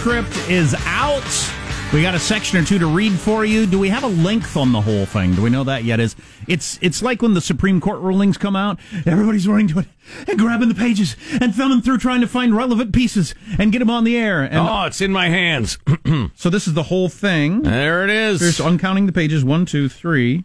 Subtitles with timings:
[0.00, 1.52] transcript is out.
[1.92, 3.66] We got a section or two to read for you.
[3.66, 5.34] Do we have a length on the whole thing?
[5.34, 6.00] Do we know that yet?
[6.00, 6.16] Is
[6.48, 9.86] it's it's like when the Supreme Court rulings come out, everybody's running to it
[10.26, 13.90] and grabbing the pages and thumbing through trying to find relevant pieces and get them
[13.90, 14.42] on the air.
[14.42, 15.76] And oh, it's in my hands.
[16.34, 17.62] so this is the whole thing.
[17.62, 18.40] There it is.
[18.40, 19.44] Here's uncounting the pages.
[19.44, 20.44] One, two, three,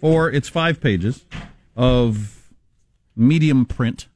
[0.00, 0.30] four.
[0.30, 1.24] It's five pages
[1.76, 2.46] of
[3.16, 4.06] medium print.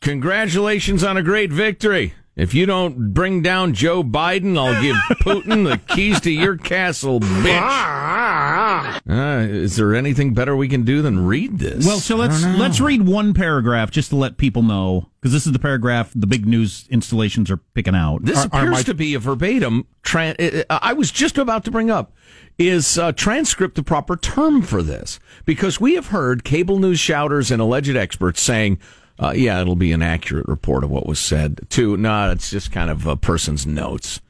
[0.00, 2.14] Congratulations on a great victory.
[2.36, 7.20] If you don't bring down Joe Biden, I'll give Putin the keys to your castle,
[7.20, 9.00] bitch.
[9.08, 11.84] Uh, is there anything better we can do than read this?
[11.84, 15.52] Well, so let's let's read one paragraph just to let people know because this is
[15.52, 18.24] the paragraph the big news installations are picking out.
[18.24, 19.86] This Are- are appears my- to be a verbatim.
[20.02, 22.12] Tran- uh, I was just about to bring up
[22.58, 27.50] is uh, transcript the proper term for this because we have heard cable news shouters
[27.50, 28.78] and alleged experts saying.
[29.20, 31.60] Uh, yeah, it'll be an accurate report of what was said.
[31.68, 34.20] Too, no, it's just kind of a person's notes.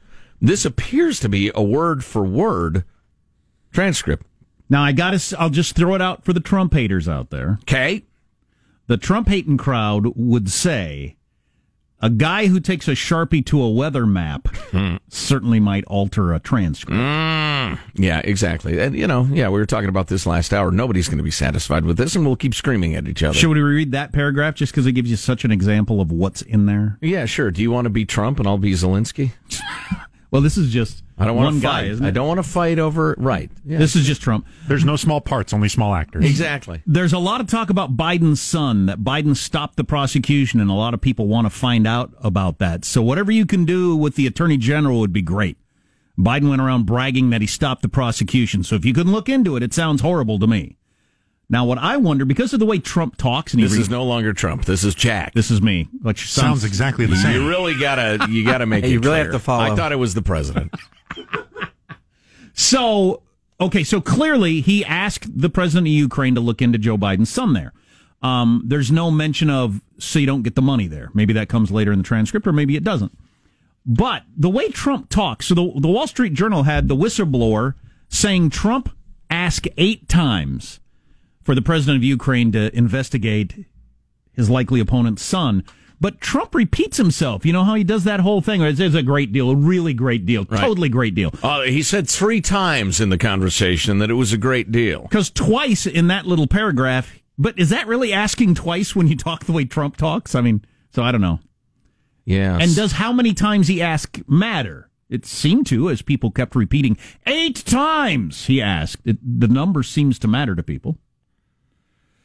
[0.41, 2.83] This appears to be a word for word
[3.71, 4.25] transcript.
[4.69, 5.39] Now I got to.
[5.39, 7.59] I'll just throw it out for the Trump haters out there.
[7.61, 8.03] Okay,
[8.87, 11.15] The Trump hating crowd would say
[12.01, 14.95] a guy who takes a sharpie to a weather map hmm.
[15.09, 16.99] certainly might alter a transcript.
[16.99, 17.79] Mm.
[17.95, 18.79] yeah, exactly.
[18.79, 20.71] And you know, yeah, we were talking about this last hour.
[20.71, 23.33] Nobody's going to be satisfied with this, and we'll keep screaming at each other.
[23.33, 26.41] Should we read that paragraph just because it gives you such an example of what's
[26.41, 26.97] in there?
[27.01, 27.51] Yeah, sure.
[27.51, 29.31] Do you want to be Trump and I'll be Zelensky?
[30.31, 31.87] Well, this is just I don't want one to guy, fight.
[31.91, 32.13] isn't I it?
[32.13, 33.51] don't want to fight over right.
[33.65, 33.77] Yeah.
[33.77, 34.47] This is just Trump.
[34.67, 36.23] There's no small parts, only small actors.
[36.25, 36.81] exactly.
[36.87, 40.73] There's a lot of talk about Biden's son, that Biden stopped the prosecution, and a
[40.73, 42.85] lot of people want to find out about that.
[42.85, 45.57] So, whatever you can do with the attorney general would be great.
[46.17, 48.63] Biden went around bragging that he stopped the prosecution.
[48.63, 50.77] So, if you can look into it, it sounds horrible to me.
[51.51, 54.05] Now, what I wonder, because of the way Trump talks, and This re- is no
[54.05, 54.63] longer Trump.
[54.65, 55.33] This is Jack.
[55.33, 57.33] this is me, which Sounds exactly the same.
[57.33, 59.23] You really gotta you gotta make Hey, it you really clear.
[59.25, 59.63] have to follow.
[59.65, 60.73] I thought it was the president.
[62.53, 63.23] So,
[63.59, 67.53] okay, so clearly he asked the president of Ukraine to look into Joe Biden's son
[67.53, 67.73] there.
[68.21, 71.09] Um, there's no mention of, so you don't get the money there.
[71.13, 73.17] Maybe that comes later in the transcript, or maybe it doesn't.
[73.85, 77.73] But the way Trump talks, so the, the Wall Street Journal had the whistleblower
[78.09, 78.95] saying Trump
[79.29, 80.79] asked eight times
[81.43, 83.65] for the president of Ukraine to investigate
[84.33, 85.63] his likely opponent's son.
[85.99, 87.45] But Trump repeats himself.
[87.45, 88.63] You know how he does that whole thing?
[88.63, 91.31] It's, it's a great deal, a really great deal, totally great deal.
[91.43, 95.03] Uh, he said three times in the conversation that it was a great deal.
[95.03, 99.45] Because twice in that little paragraph, but is that really asking twice when you talk
[99.45, 100.33] the way Trump talks?
[100.33, 101.39] I mean, so I don't know.
[102.25, 102.57] Yeah.
[102.59, 104.89] And does how many times he asked matter?
[105.07, 106.97] It seemed to, as people kept repeating,
[107.27, 109.05] eight times he asked.
[109.05, 110.97] It, the number seems to matter to people.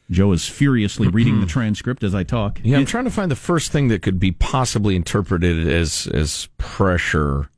[0.09, 2.59] Joe is furiously reading the transcript as I talk.
[2.63, 6.47] yeah, I'm trying to find the first thing that could be possibly interpreted as as
[6.57, 7.49] pressure.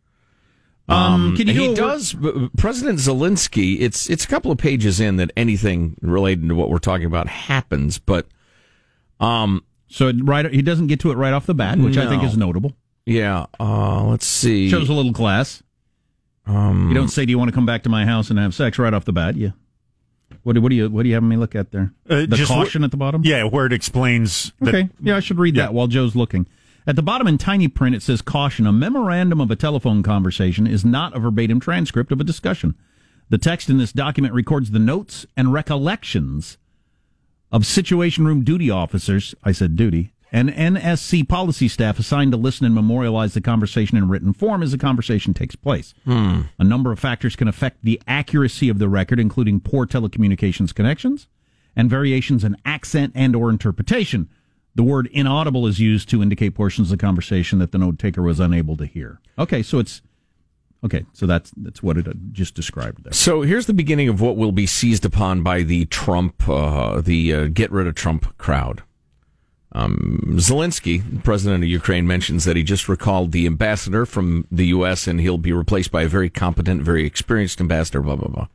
[0.88, 3.78] Um, can you do he word- does b- President Zelensky.
[3.80, 7.28] It's it's a couple of pages in that anything related to what we're talking about
[7.28, 8.26] happens, but
[9.20, 12.08] um, So it right, he doesn't get to it right off the bat, which I
[12.10, 12.74] think is notable.
[13.06, 13.46] yeah.
[13.60, 14.70] Uh, let's see.
[14.70, 15.62] Shows a little class.
[16.48, 18.56] Um, You don't say, "Do you want to come back to my house and have
[18.56, 19.36] sex?" right off the bat.
[19.38, 19.54] You.
[20.44, 21.94] What do, what do you what do you have me look at there?
[22.10, 23.22] Uh, the caution wh- at the bottom.
[23.26, 24.90] Yeah, where it explains that Okay.
[25.02, 25.64] Yeah, I should read Yeah.
[25.64, 26.48] that while Joe's looking.
[26.88, 28.66] At the bottom in tiny print, it says caution.
[28.66, 32.74] A memorandum of a telephone conversation is not a verbatim transcript of a discussion.
[33.30, 36.58] The text in this document records the notes and recollections
[37.52, 42.66] of Situation Room duty officers, I said duty, and NSC policy staff assigned to listen
[42.66, 45.94] and memorialize the conversation in written form as the conversation takes place.
[46.60, 51.28] A number of factors can affect the accuracy of the record, including poor telecommunications connections
[51.76, 54.30] and variations in accent and or interpretation.
[54.76, 58.22] The word inaudible is used to indicate portions of the conversation that the note taker
[58.22, 59.20] was unable to hear.
[59.38, 60.02] Okay, so it's
[60.86, 61.06] okay.
[61.14, 63.14] So that's that's what it uh, just described there.
[63.14, 67.34] So here's the beginning of what will be seized upon by the Trump, uh, the
[67.34, 68.84] uh, get rid of Trump crowd.
[69.80, 75.08] Um, Zelensky, president of Ukraine, mentions that he just recalled the ambassador from the U.S.
[75.08, 78.02] and he'll be replaced by a very competent, very experienced ambassador.
[78.02, 78.48] Blah blah blah.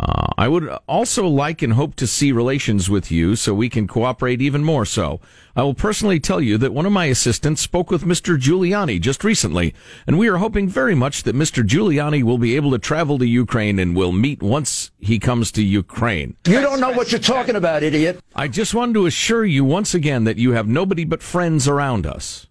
[0.00, 3.86] Uh, I would also like and hope to see relations with you so we can
[3.86, 5.20] cooperate even more so.
[5.54, 8.38] I will personally tell you that one of my assistants spoke with Mr.
[8.38, 9.74] Giuliani just recently,
[10.06, 11.62] and we are hoping very much that Mr.
[11.62, 15.62] Giuliani will be able to travel to Ukraine and will meet once he comes to
[15.62, 16.34] Ukraine.
[16.46, 18.20] You don't know what you're talking about, idiot.
[18.34, 22.06] I just wanted to assure you once again that you have nobody but friends around
[22.06, 22.46] us.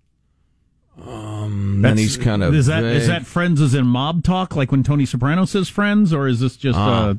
[1.01, 3.21] Um, then he's kind of is that is vague.
[3.21, 6.57] that friends as in mob talk, like when Tony Soprano says friends, or is this
[6.57, 7.15] just uh,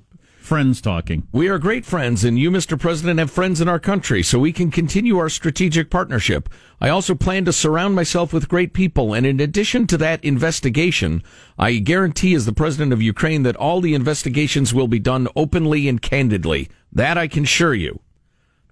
[0.50, 1.28] friends talking.
[1.30, 2.76] We are great friends, and you, Mr.
[2.76, 6.48] President, have friends in our country, so we can continue our strategic partnership.
[6.80, 11.22] I also plan to surround myself with great people, and in addition to that investigation,
[11.56, 15.86] I guarantee as the President of Ukraine that all the investigations will be done openly
[15.86, 16.68] and candidly.
[16.90, 18.00] That I can assure you.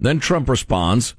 [0.01, 1.15] Then Trump responds,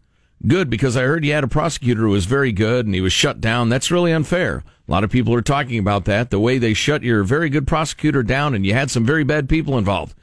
[0.45, 3.13] Good, because I heard you had a prosecutor who was very good and he was
[3.13, 3.69] shut down.
[3.69, 4.65] That's really unfair.
[4.89, 7.65] A lot of people are talking about that, the way they shut your very good
[7.65, 10.15] prosecutor down and you had some very bad people involved.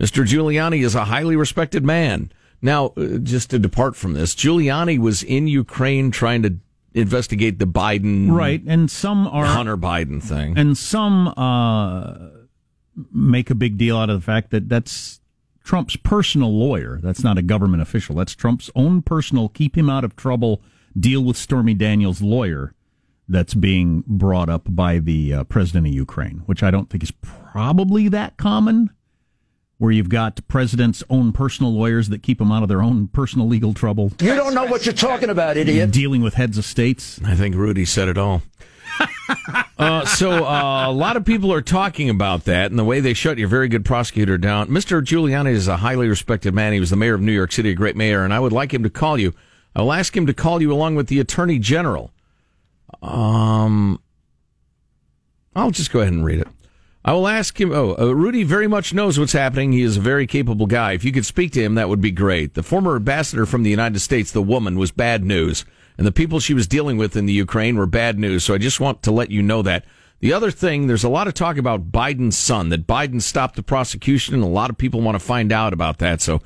[0.00, 0.24] Mr.
[0.24, 2.32] Giuliani is a highly respected man.
[2.62, 6.56] Now, uh, just to depart from this, Giuliani was in Ukraine trying to
[6.94, 10.58] investigate the Biden, Right, and some are Hunter Biden thing.
[10.58, 12.14] and some uh,
[13.12, 15.20] make a big deal out of the fact that that's
[15.64, 16.98] Trump's personal lawyer.
[17.02, 18.16] That's not a government official.
[18.16, 20.62] That's Trump's own personal keep him out of trouble,
[20.98, 22.74] deal with Stormy Daniels lawyer
[23.28, 27.12] that's being brought up by the uh, president of Ukraine, which I don't think is
[27.22, 28.90] probably that common.
[29.80, 33.48] Where you've got president's own personal lawyers that keep them out of their own personal
[33.48, 35.90] legal trouble, You don't know what you're talking about, idiot.
[35.90, 37.18] dealing with heads of states.
[37.24, 38.42] I think Rudy said it all.
[39.78, 43.14] uh, so uh, a lot of people are talking about that and the way they
[43.14, 44.66] shut your very good prosecutor down.
[44.68, 45.00] Mr.
[45.02, 46.74] Giuliani is a highly respected man.
[46.74, 48.74] He was the mayor of New York City, a great mayor, and I would like
[48.74, 49.32] him to call you.
[49.74, 52.12] I will ask him to call you along with the attorney general.
[53.02, 53.98] Um,
[55.56, 56.48] I'll just go ahead and read it.
[57.02, 57.72] I will ask him.
[57.72, 59.72] Oh, uh, Rudy very much knows what's happening.
[59.72, 60.92] He is a very capable guy.
[60.92, 62.54] If you could speak to him, that would be great.
[62.54, 65.64] The former ambassador from the United States, the woman, was bad news,
[65.96, 68.44] and the people she was dealing with in the Ukraine were bad news.
[68.44, 69.86] So I just want to let you know that.
[70.20, 73.62] The other thing, there's a lot of talk about Biden's son, that Biden stopped the
[73.62, 76.20] prosecution, and a lot of people want to find out about that.
[76.20, 76.42] So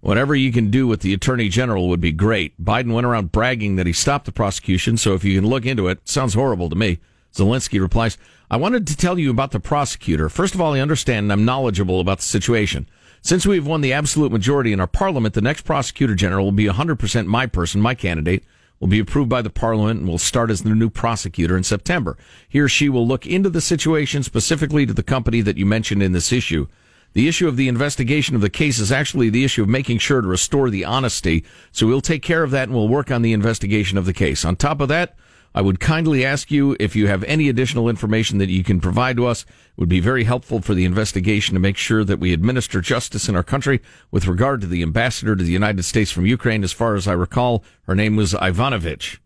[0.00, 2.58] whatever you can do with the attorney general would be great.
[2.64, 5.88] Biden went around bragging that he stopped the prosecution, so if you can look into
[5.88, 6.98] it, sounds horrible to me.
[7.34, 8.18] Zelensky replies,
[8.50, 10.28] I wanted to tell you about the prosecutor.
[10.28, 12.88] First of all, I understand and I'm knowledgeable about the situation.
[13.20, 16.66] Since we've won the absolute majority in our parliament, the next prosecutor general will be
[16.66, 18.44] 100% my person, my candidate,
[18.80, 22.16] will be approved by the parliament and will start as the new prosecutor in September.
[22.48, 26.02] He or she will look into the situation specifically to the company that you mentioned
[26.02, 26.68] in this issue.
[27.14, 30.20] The issue of the investigation of the case is actually the issue of making sure
[30.20, 31.44] to restore the honesty.
[31.72, 34.44] So we'll take care of that and we'll work on the investigation of the case.
[34.44, 35.16] On top of that,
[35.58, 39.16] I would kindly ask you if you have any additional information that you can provide
[39.16, 39.42] to us.
[39.42, 43.28] It would be very helpful for the investigation to make sure that we administer justice
[43.28, 43.80] in our country
[44.12, 46.62] with regard to the ambassador to the United States from Ukraine.
[46.62, 49.20] As far as I recall, her name was Ivanovich.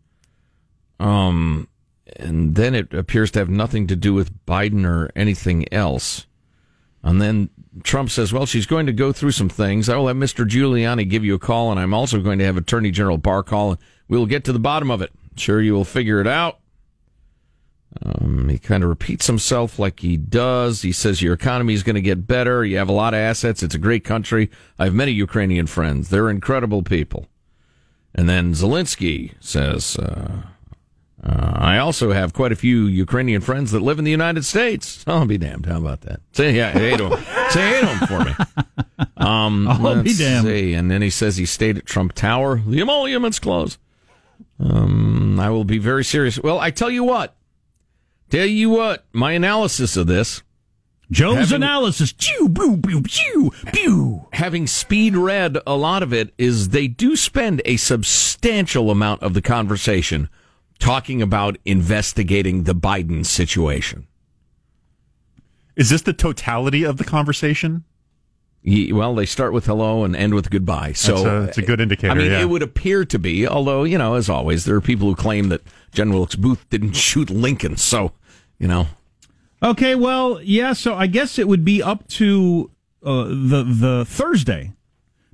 [0.99, 1.67] Um,
[2.15, 6.25] and then it appears to have nothing to do with Biden or anything else.
[7.03, 7.51] And then
[7.83, 9.87] Trump says, well, she's going to go through some things.
[9.87, 10.47] I will have Mr.
[10.47, 13.73] Giuliani give you a call, and I'm also going to have Attorney General Barr call,
[13.73, 15.11] and we'll get to the bottom of it.
[15.39, 16.59] Sure, you will figure it out.
[18.01, 20.81] Um, he kind of repeats himself like he does.
[20.81, 22.65] He says your economy is going to get better.
[22.65, 23.61] You have a lot of assets.
[23.61, 24.49] It's a great country.
[24.79, 26.09] I have many Ukrainian friends.
[26.09, 27.27] They're incredible people.
[28.15, 30.43] And then Zelensky says, uh,
[31.23, 35.03] uh, I also have quite a few Ukrainian friends that live in the United States.
[35.07, 35.65] I'll be damned.
[35.67, 36.19] How about that?
[36.33, 37.23] Say yeah, hey to him.
[37.49, 38.33] Say hey to him for me.
[39.15, 40.47] Um, I'll be damned.
[40.47, 40.73] see.
[40.73, 42.61] And then he says he stayed at Trump Tower.
[42.67, 43.77] The emoluments close.
[44.63, 46.39] Um, I will be very serious.
[46.39, 47.35] Well, I tell you what.
[48.29, 49.05] Tell you what.
[49.11, 50.41] My analysis of this,
[51.11, 52.13] Joe's Having- analysis.
[52.17, 54.27] Pew, pew, pew, pew, pew.
[54.33, 59.33] having speed read a lot of it, is they do spend a substantial amount of
[59.33, 60.29] the conversation
[60.79, 64.07] talking about investigating the Biden situation.
[65.75, 67.83] Is this the totality of the conversation?
[68.63, 70.93] Ye- Well, they start with hello and end with goodbye.
[70.93, 72.41] So That's a- it's a good indicator, I mean, yeah.
[72.41, 75.49] it would appear to be, although you know, as always, there are people who claim
[75.49, 75.61] that
[75.93, 77.77] General Wilkes Booth didn't shoot Lincoln.
[77.77, 78.13] So
[78.59, 78.87] you know,
[79.61, 80.73] Okay, well, yeah.
[80.73, 82.69] So I guess it would be up to
[83.05, 84.71] uh, the the Thursday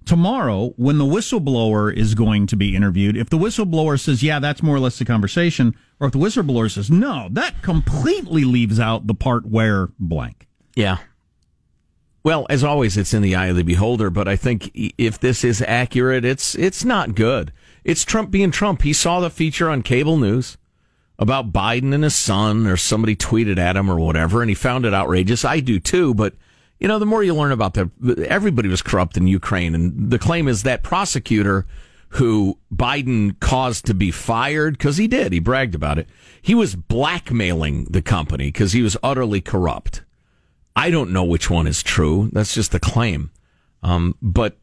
[0.05, 3.15] tomorrow when the whistleblower is going to be interviewed.
[3.17, 6.69] If the whistleblower says, "Yeah, that's more or less the conversation," or if the whistleblower
[6.71, 10.97] says, "No, that completely leaves out the part where blank." yeah.
[12.29, 14.11] Well, as always, it's in the eye of the beholder.
[14.11, 17.51] But I think if this is accurate, it's it's not good.
[17.83, 18.83] It's Trump being Trump.
[18.83, 20.55] He saw the feature on cable news
[21.17, 24.85] about Biden and his son, or somebody tweeted at him or whatever, and he found
[24.85, 25.43] it outrageous.
[25.43, 26.35] I do too, but
[26.79, 27.89] you know, the more you learn about the,
[28.29, 31.65] everybody was corrupt in Ukraine, and the claim is that prosecutor
[32.09, 36.07] who Biden caused to be fired because he did, he bragged about it.
[36.43, 40.03] He was blackmailing the company because he was utterly corrupt.
[40.79, 42.29] I don't know which one is true.
[42.31, 43.31] That's just the claim.
[43.83, 44.57] Um, but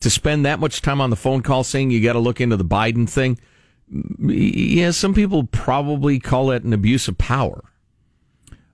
[0.00, 2.56] to spend that much time on the phone call saying you got to look into
[2.56, 3.38] the Biden thing,
[4.18, 7.64] yeah, some people probably call it an abuse of power.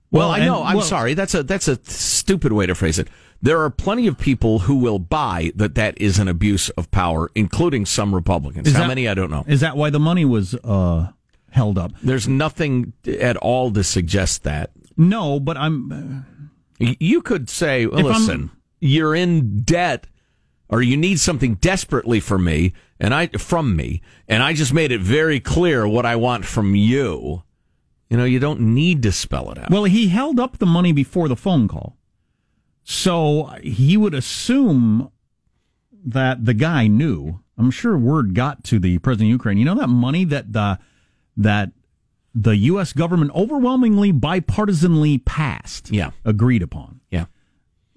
[0.09, 0.63] Well, Well, I and- know.
[0.63, 1.13] I'm well- sorry.
[1.13, 3.09] That's a that's a stupid way to phrase it.
[3.41, 7.29] there are plenty of people who will buy that that is an abuse of power,
[7.35, 8.71] including some Republicans.
[8.71, 9.43] How that- many I don't know.
[9.47, 11.11] Is that why the money was uh,
[11.51, 11.91] held up?
[12.01, 14.71] There's nothing at all to suggest that.
[14.95, 16.25] No, but I'm.
[16.79, 20.07] You could say, well, If I'm- listen, you're in debt
[20.69, 24.91] or you need something desperately for me and I from me and I just made
[24.91, 27.43] it very clear what I want from you.
[28.09, 29.69] You know, you don't need to spell it out.
[29.69, 31.97] Well, he held up the money before the phone call.
[32.83, 35.09] So he would assume
[36.05, 37.39] that the guy knew.
[37.57, 39.57] I'm sure word got to the president of Ukraine.
[39.57, 40.79] You know that money that the
[41.35, 41.71] that
[42.39, 42.93] the U.S.
[42.93, 46.11] government overwhelmingly bipartisanly passed, Yeah.
[46.23, 46.99] agreed upon.
[47.11, 47.25] yeah.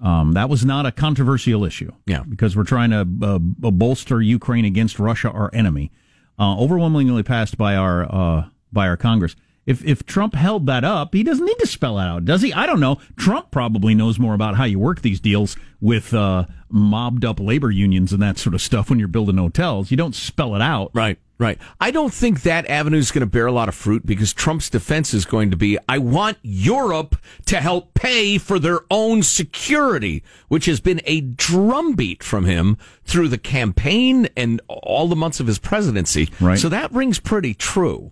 [0.02, 1.92] Um, that was not a controversial issue.
[2.06, 2.22] Yeah.
[2.26, 3.38] Because we're trying to uh,
[3.70, 5.90] bolster Ukraine against Russia, our enemy.
[6.38, 9.36] Uh, overwhelmingly passed by our uh, by our Congress.
[9.70, 12.52] If if Trump held that up, he doesn't need to spell it out, does he?
[12.52, 12.98] I don't know.
[13.16, 17.70] Trump probably knows more about how you work these deals with uh, mobbed up labor
[17.70, 19.92] unions and that sort of stuff when you're building hotels.
[19.92, 20.90] You don't spell it out.
[20.92, 21.56] Right, right.
[21.80, 24.68] I don't think that avenue is going to bear a lot of fruit because Trump's
[24.68, 27.14] defense is going to be I want Europe
[27.46, 33.28] to help pay for their own security, which has been a drumbeat from him through
[33.28, 36.28] the campaign and all the months of his presidency.
[36.40, 36.58] Right.
[36.58, 38.10] So that rings pretty true.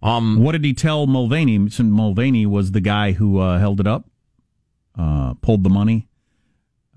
[0.00, 1.68] What did he tell Mulvaney?
[1.70, 4.08] Since Mulvaney was the guy who uh, held it up,
[4.98, 6.08] uh, pulled the money.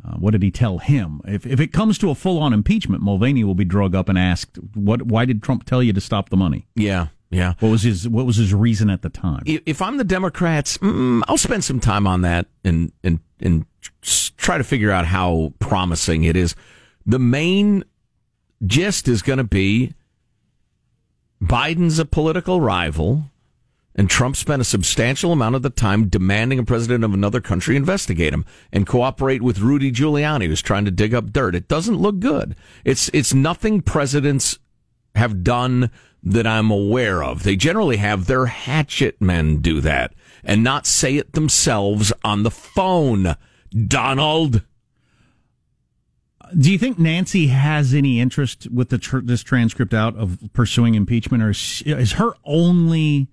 [0.06, 1.22] Uh, what did he tell him?
[1.26, 4.18] If if it comes to a full on impeachment, Mulvaney will be drug up and
[4.18, 5.04] asked, "What?
[5.04, 6.68] Why did Trump tell you to stop the money?
[6.76, 7.54] Yeah, yeah.
[7.60, 11.22] What was his What was his reason at the time?" If I'm the Democrats, mm,
[11.28, 13.66] I'll spend some time on that and and and
[14.38, 16.54] try to figure out how promising it is.
[17.06, 17.86] The main
[18.66, 19.94] gist is going to be
[21.44, 23.26] Biden's a political rival,
[23.96, 27.76] and Trump spent a substantial amount of the time demanding a president of another country
[27.76, 31.54] investigate him and cooperate with Rudy Giuliani, who's trying to dig up dirt.
[31.54, 32.56] It doesn't look good.
[32.86, 34.58] It's it's nothing presidents
[35.16, 35.92] have done
[36.24, 37.44] that I'm aware of.
[37.44, 40.14] They generally have their hatchet men do that
[40.46, 43.36] and not say it themselves on the phone.
[43.88, 44.62] Donald.
[46.60, 50.96] Do you think Nancy has any interest with the tr- this transcript out of pursuing
[50.96, 53.28] impeachment, or is, she- is her only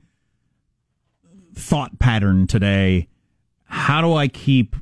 [1.54, 3.08] thought pattern today?
[3.64, 4.76] How do I keep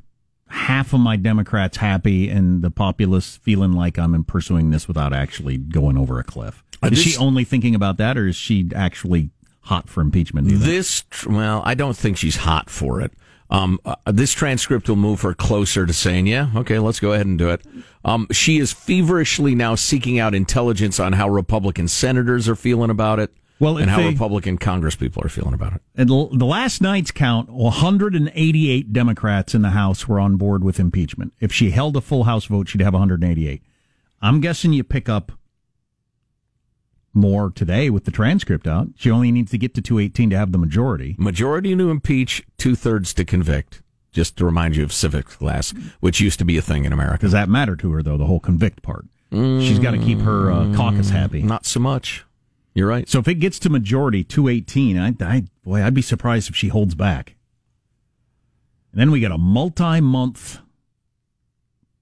[0.47, 5.57] half of my Democrats happy and the populace feeling like I'm pursuing this without actually
[5.57, 6.63] going over a cliff?
[6.81, 9.29] Uh, Is this- she only thinking about that, or is she actually
[9.63, 10.47] hot for impeachment?
[10.47, 10.71] do you think?
[10.71, 13.11] This, well, I don't think she's hot for it.
[13.51, 17.25] Um, uh, this transcript will move her closer to saying, yeah, okay, let's go ahead
[17.25, 17.65] and do it.
[18.05, 23.17] Um, she is feverishly now seeking out intelligence on how Republican senators are feeling about
[23.19, 23.31] it.
[23.59, 25.81] Well, and how they- Republican Congresspeople are feeling about it.
[25.95, 30.79] And l- the last night's count, 188 Democrats in the House were on board with
[30.79, 31.33] impeachment.
[31.39, 33.61] If she held a full House vote, she'd have 188.
[34.21, 35.31] I'm guessing you pick up
[37.19, 38.87] more today with the transcript out.
[38.95, 41.15] She only needs to get to 218 to have the majority.
[41.19, 43.81] Majority to impeach, two thirds to convict.
[44.11, 47.21] Just to remind you of civics class, which used to be a thing in America.
[47.21, 49.05] Does that matter to her, though, the whole convict part?
[49.31, 51.43] She's got to keep her uh, caucus happy.
[51.43, 52.25] Not so much.
[52.73, 53.07] You're right.
[53.07, 56.69] So if it gets to majority, 218, I, I, boy, I'd be surprised if she
[56.69, 57.35] holds back.
[58.91, 60.57] And then we got a multi-month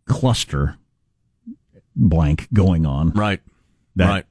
[0.06, 0.78] cluster
[1.96, 3.42] blank going on Right.
[3.98, 4.26] that right.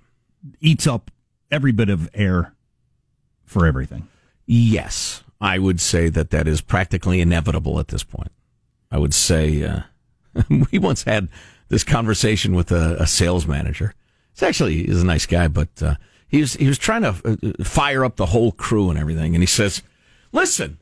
[0.61, 1.11] Eats up
[1.51, 2.53] every bit of air
[3.45, 4.09] for everything.
[4.47, 8.33] Yes, I would say that that is practically inevitable at this point.
[8.91, 9.81] I would say uh,
[10.71, 11.29] we once had
[11.69, 13.95] this conversation with a, a sales manager.
[14.33, 15.95] It's actually he's a nice guy, but uh,
[16.29, 19.43] he was he was trying to uh, fire up the whole crew and everything, and
[19.43, 19.83] he says,
[20.33, 20.79] "Listen,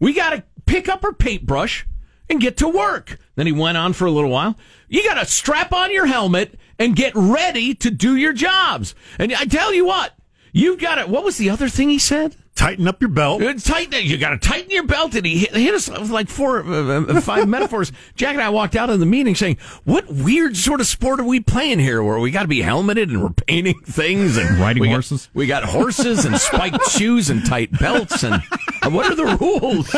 [0.00, 1.86] we got to pick up our paintbrush
[2.30, 4.56] and get to work." Then he went on for a little while.
[4.88, 8.94] You got to strap on your helmet and get ready to do your jobs.
[9.18, 10.12] And I tell you what,
[10.52, 11.06] you've got to.
[11.06, 12.34] What was the other thing he said?
[12.56, 13.40] Tighten up your belt.
[13.40, 14.02] Uh, Tighten it.
[14.02, 15.14] You got to tighten your belt.
[15.14, 17.92] And he hit, hit us with like four, uh, uh, five metaphors.
[18.16, 21.24] Jack and I walked out of the meeting saying, "What weird sort of sport are
[21.24, 22.02] we playing here?
[22.02, 25.28] Where we got to be helmeted and we're painting things and Riding we got- horses?
[25.34, 28.24] we got horses and spiked shoes and tight belts.
[28.24, 28.42] And
[28.82, 29.94] uh, what are the rules?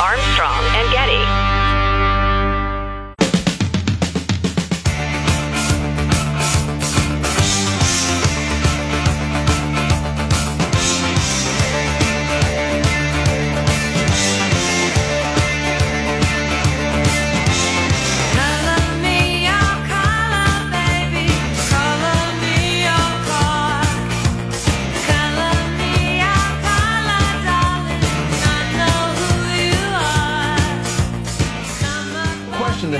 [0.00, 0.64] Armstrong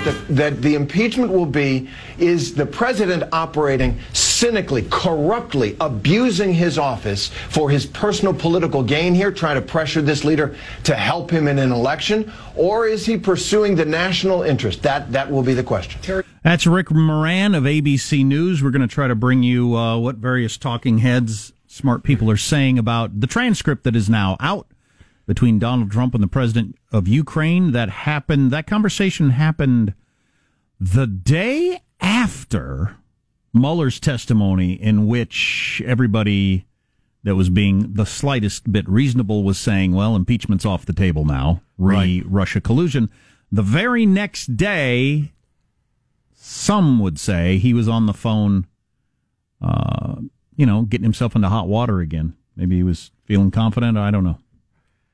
[0.04, 6.78] that the, that the impeachment will be is the president operating cynically, corruptly, abusing his
[6.78, 11.48] office for his personal political gain here, trying to pressure this leader to help him
[11.48, 14.82] in an election, or is he pursuing the national interest?
[14.82, 16.24] That that will be the question.
[16.42, 18.62] That's Rick Moran of ABC News.
[18.62, 22.36] We're going to try to bring you uh, what various talking heads, smart people are
[22.36, 24.66] saying about the transcript that is now out
[25.26, 27.72] between Donald Trump and the president of Ukraine.
[27.72, 28.50] That happened.
[28.50, 29.94] That conversation happened
[30.80, 32.96] the day after
[33.54, 36.66] Mueller's testimony, in which everybody
[37.24, 41.62] that was being the slightest bit reasonable was saying, "Well, impeachment's off the table now."
[41.78, 43.10] Re Russia collusion.
[43.50, 45.32] The very next day,
[46.34, 48.66] some would say he was on the phone,
[49.60, 50.16] uh,
[50.56, 52.34] you know, getting himself into hot water again.
[52.56, 53.96] Maybe he was feeling confident.
[53.96, 54.38] I don't know.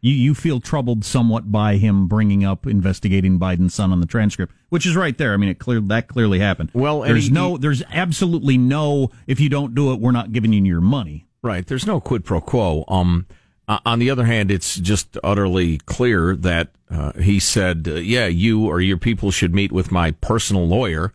[0.00, 4.54] You you feel troubled somewhat by him bringing up investigating Biden's son on the transcript,
[4.68, 5.32] which is right there.
[5.34, 6.70] I mean, it clear that clearly happened.
[6.72, 9.10] Well, there's he- no, there's absolutely no.
[9.26, 11.26] If you don't do it, we're not giving you your money.
[11.42, 11.66] Right.
[11.66, 12.84] There's no quid pro quo.
[12.88, 13.26] Um,
[13.66, 18.26] uh, on the other hand, it's just utterly clear that uh, he said, uh, "Yeah,
[18.26, 21.12] you or your people should meet with my personal lawyer,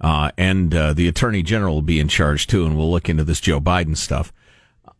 [0.00, 3.24] uh, and uh, the attorney general will be in charge too, and we'll look into
[3.24, 4.32] this Joe Biden stuff."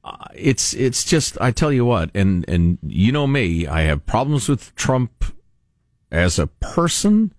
[0.05, 4.05] Uh, it's it's just I tell you what, and and you know me, I have
[4.05, 5.25] problems with Trump
[6.11, 7.33] as a person.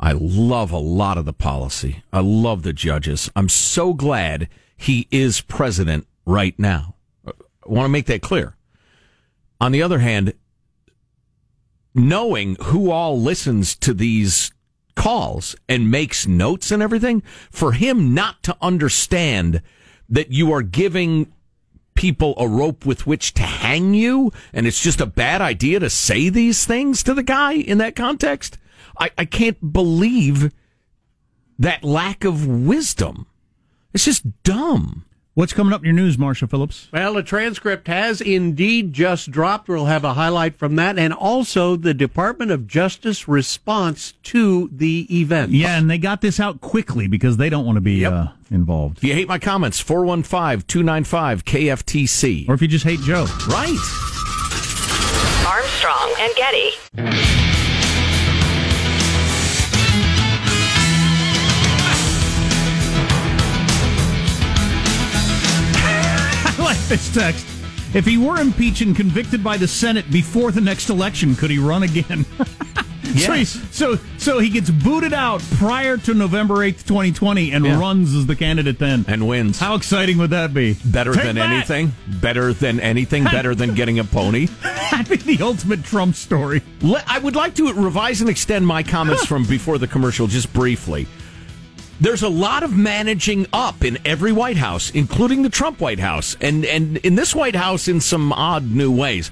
[0.00, 2.02] I love a lot of the policy.
[2.12, 3.30] I love the judges.
[3.36, 6.96] I'm so glad he is president right now.
[7.26, 7.32] I
[7.66, 8.56] want to make that clear.
[9.60, 10.32] On the other hand,
[11.94, 14.52] knowing who all listens to these
[14.96, 19.62] calls and makes notes and everything, for him not to understand
[20.08, 21.30] that you are giving
[22.00, 25.90] people a rope with which to hang you and it's just a bad idea to
[25.90, 28.56] say these things to the guy in that context,
[28.98, 30.50] I, I can't believe
[31.58, 33.26] that lack of wisdom.
[33.92, 35.04] It's just dumb.
[35.34, 36.88] What's coming up in your news, Marshall Phillips?
[36.90, 39.68] Well, the transcript has indeed just dropped.
[39.68, 45.06] We'll have a highlight from that and also the Department of Justice response to the
[45.10, 45.52] event.
[45.52, 48.98] Yeah, and they got this out quickly because they don't want to be uh, involved.
[48.98, 52.48] If you hate my comments, 415 295 KFTC.
[52.48, 53.26] Or if you just hate Joe.
[53.48, 53.78] Right.
[55.46, 56.70] Armstrong and Getty.
[66.42, 67.46] I like this text.
[67.92, 71.58] If he were impeached and convicted by the Senate before the next election, could he
[71.58, 72.24] run again?
[73.18, 73.58] so, Yes.
[73.70, 77.78] so, so he gets booted out prior to November 8th, 2020, and Yeah.
[77.78, 79.04] runs as the candidate then.
[79.08, 79.58] And wins.
[79.58, 80.76] How exciting would that be?
[80.84, 81.50] better Take than that!
[81.50, 81.92] anything.
[82.06, 83.24] Better than anything.
[83.30, 84.46] Better than getting a pony.
[84.90, 86.62] That'd be the ultimate Trump story.
[87.06, 91.06] I would like to revise and extend my comments from before the commercial just briefly.
[92.00, 96.34] There's a lot of managing up in every White House, including the Trump White House,
[96.40, 99.30] and, and in this White House in some odd new ways.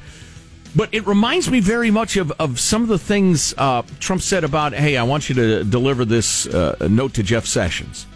[0.77, 4.45] But it reminds me very much of, of some of the things uh, Trump said
[4.45, 8.07] about, hey, I want you to deliver this uh, note to Jeff Sessions.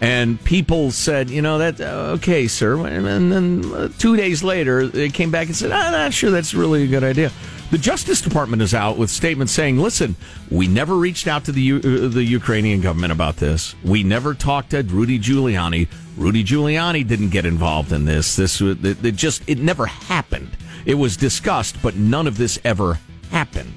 [0.00, 2.76] And people said, you know, that, uh, okay, sir.
[2.86, 6.52] And then uh, two days later, they came back and said, I'm not sure that's
[6.52, 7.30] really a good idea.
[7.70, 10.14] The Justice Department is out with statements saying, listen,
[10.50, 13.74] we never reached out to the, U- uh, the Ukrainian government about this.
[13.82, 15.88] We never talked to Rudy Giuliani.
[16.16, 18.36] Rudy Giuliani didn't get involved in this.
[18.36, 20.50] This it, it just, it never happened.
[20.86, 22.98] It was discussed, but none of this ever
[23.30, 23.74] happened.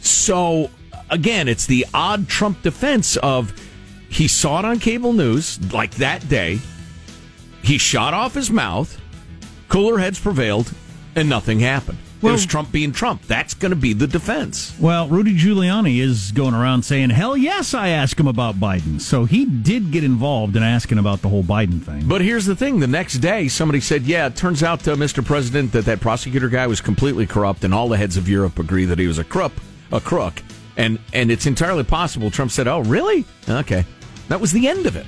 [0.00, 0.70] So
[1.10, 3.52] again, it's the odd Trump defense of
[4.08, 6.60] he saw it on cable news like that day.
[7.62, 9.00] He shot off his mouth.
[9.68, 10.72] Cooler heads prevailed,
[11.14, 11.98] and nothing happened.
[12.20, 13.22] Well- it was Trump being Trump.
[13.26, 14.74] That's going to be the defense.
[14.78, 19.00] Well, Rudy Giuliani is going around saying, hell yes, I asked him about Biden.
[19.00, 22.06] So he did get involved in asking about the whole Biden thing.
[22.06, 25.24] But here's the thing: the next day, somebody said, "Yeah, it turns out, uh, Mr.
[25.24, 28.84] President, that that prosecutor guy was completely corrupt, and all the heads of Europe agree
[28.84, 29.52] that he was a crook,
[29.92, 30.42] a crook."
[30.76, 32.30] And and it's entirely possible.
[32.30, 33.24] Trump said, "Oh, really?
[33.48, 33.84] Okay."
[34.28, 35.06] That was the end of it.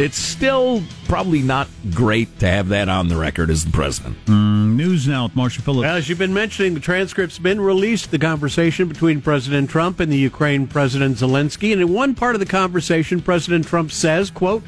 [0.00, 4.16] It's still probably not great to have that on the record as the president.
[4.24, 5.86] Mm, news now with Marshall Phillips.
[5.86, 10.16] As you've been mentioning, the transcript's been released, the conversation between President Trump and the
[10.16, 11.70] Ukraine President Zelensky.
[11.74, 14.62] And in one part of the conversation, President Trump says, quote,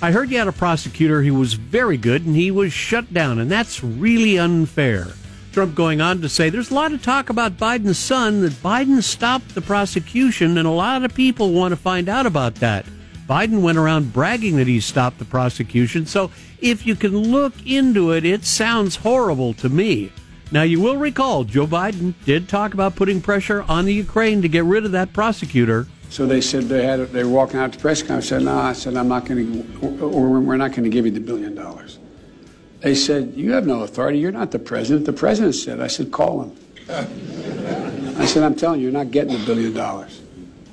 [0.00, 3.38] I heard you had a prosecutor who was very good and he was shut down,
[3.38, 5.08] and that's really unfair.
[5.52, 9.02] Trump going on to say there's a lot of talk about Biden's son, that Biden
[9.02, 12.86] stopped the prosecution, and a lot of people want to find out about that.
[13.28, 16.06] Biden went around bragging that he stopped the prosecution.
[16.06, 20.10] So if you can look into it, it sounds horrible to me.
[20.50, 24.48] Now, you will recall Joe Biden did talk about putting pressure on the Ukraine to
[24.48, 25.86] get rid of that prosecutor.
[26.08, 28.32] So they said they had they were walking out to press conference.
[28.32, 31.04] I said, "No," I said, "I'm not going to, or we're not going to give
[31.04, 31.98] you the billion dollars."
[32.80, 34.18] They said, "You have no authority.
[34.18, 36.56] You're not the president." The president said, "I said, call him."
[38.18, 40.22] I said, "I'm telling you, you're not getting the billion dollars."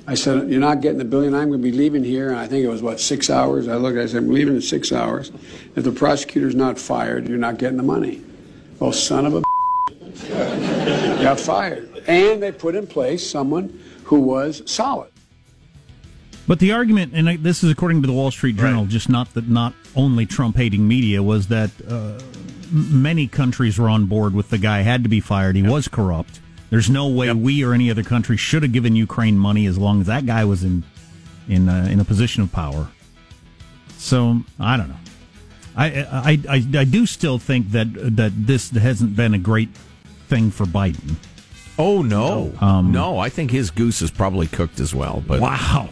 [0.06, 1.34] I said, "You're not getting the billion.
[1.34, 3.68] I'm going to be leaving here." And I think it was what six hours.
[3.68, 3.98] I looked.
[3.98, 5.32] I said, "I'm leaving in six hours.
[5.74, 8.22] If the prosecutor's not fired, you're not getting the money."
[8.78, 9.42] Well, son of a
[11.22, 15.10] got fired, and they put in place someone who was solid.
[16.46, 19.48] But the argument, and this is according to the Wall Street Journal, just not that
[19.48, 22.20] not only Trump hating media, was that uh,
[22.70, 25.56] many countries were on board with the guy had to be fired.
[25.56, 26.40] He was corrupt.
[26.70, 30.00] There's no way we or any other country should have given Ukraine money as long
[30.00, 30.82] as that guy was in
[31.48, 32.88] in uh, in a position of power.
[33.98, 34.96] So I don't know.
[35.76, 39.68] I, I I I do still think that that this hasn't been a great
[40.28, 41.16] thing for Biden.
[41.78, 43.18] Oh no, Um, no!
[43.18, 45.22] I think his goose is probably cooked as well.
[45.26, 45.90] But Wow.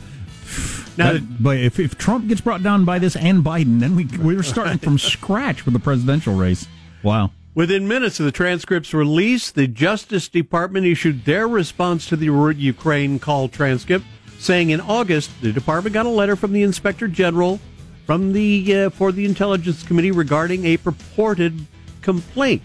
[0.97, 4.07] Now, That- but if, if Trump gets brought down by this and Biden, then we
[4.37, 6.67] were starting from scratch with the presidential race.
[7.03, 7.33] Wow.
[7.55, 12.27] Within minutes of the transcript's release, the Justice Department issued their response to the
[12.59, 14.05] Ukraine call transcript,
[14.41, 17.61] saying in August the department got a letter from the Inspector General
[18.07, 21.67] from the uh, for the Intelligence Committee regarding a purported
[22.03, 22.63] complaint.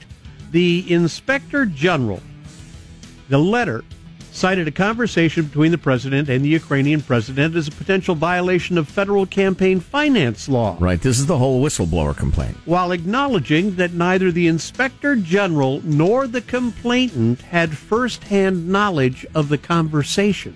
[0.49, 2.23] The Inspector General,
[3.30, 3.84] the letter
[4.39, 8.88] cited a conversation between the president and the Ukrainian president as a potential violation of
[8.88, 12.56] federal campaign finance law right, this is the whole whistleblower complaint.
[12.63, 19.58] while acknowledging that neither the inspector general nor the complainant had firsthand knowledge of the
[19.58, 20.56] conversation.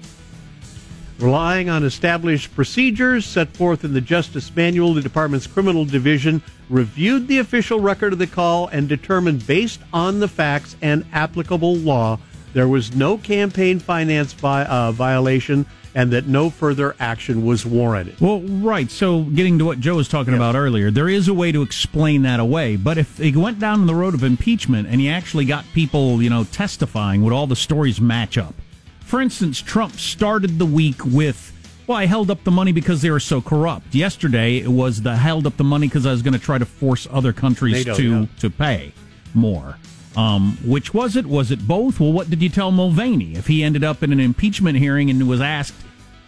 [1.20, 7.28] Relying on established procedures set forth in the Justice Manual, the department's criminal division reviewed
[7.28, 12.18] the official record of the call and determined, based on the facts and applicable law,
[12.54, 18.20] there was no campaign finance vi- uh, violation and that no further action was warranted.
[18.20, 18.90] Well, right.
[18.90, 22.24] So, getting to what Joe was talking about earlier, there is a way to explain
[22.24, 22.76] that away.
[22.76, 26.30] But if he went down the road of impeachment and he actually got people, you
[26.30, 28.56] know, testifying, would all the stories match up?
[29.02, 31.52] For instance, Trump started the week with,
[31.86, 35.16] "Well, I held up the money because they were so corrupt." Yesterday, it was the
[35.16, 37.96] held up the money because I was going to try to force other countries NATO,
[37.96, 38.26] to yeah.
[38.40, 38.94] to pay
[39.36, 39.78] more.
[40.16, 41.26] Um, which was it?
[41.26, 42.00] Was it both?
[42.00, 45.28] Well, what did you tell Mulvaney if he ended up in an impeachment hearing and
[45.28, 45.74] was asked,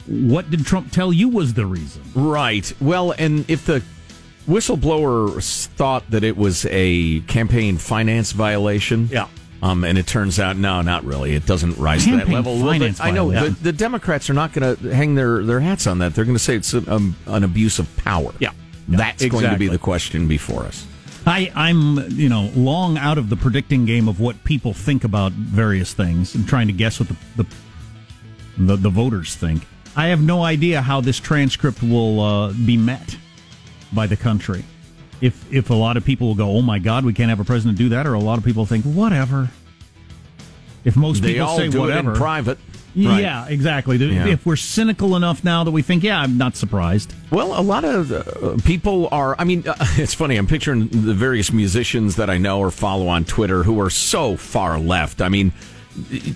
[0.07, 2.71] "What did Trump tell you was the reason?" Right.
[2.81, 3.83] Well, and if the
[4.49, 5.41] whistleblower
[5.75, 9.27] thought that it was a campaign finance violation, Yeah.
[9.61, 11.33] Um, and it turns out, no, not really.
[11.33, 12.61] It doesn't rise to that Campaign level.
[12.63, 15.87] Well, the- I know the, the Democrats are not going to hang their, their hats
[15.87, 16.13] on that.
[16.13, 18.31] They're going to say it's a, um, an abuse of power.
[18.37, 18.51] Yeah.
[18.87, 20.85] That's going to be the question before us.
[21.25, 25.31] I, I'm, you know, long out of the predicting game of what people think about
[25.31, 27.45] various things and trying to guess what the the,
[28.57, 29.65] the, the voters think.
[29.95, 33.17] I have no idea how this transcript will uh, be met
[33.93, 34.63] by the country.
[35.21, 37.45] If if a lot of people will go, "Oh my God, we can't have a
[37.45, 39.49] president do that," or a lot of people think, "Whatever."
[40.83, 42.59] If most They people all say do whatever, it in private.
[42.95, 43.21] Right.
[43.21, 43.97] yeah, exactly.
[43.97, 44.27] Yeah.
[44.27, 47.83] If we're cynical enough now that we think, "Yeah, I'm not surprised." Well, a lot
[47.83, 49.35] of uh, people are.
[49.37, 50.37] I mean, uh, it's funny.
[50.37, 54.37] I'm picturing the various musicians that I know or follow on Twitter who are so
[54.37, 55.21] far left.
[55.21, 55.51] I mean,